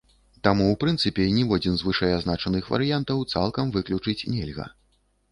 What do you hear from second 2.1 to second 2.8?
азначаных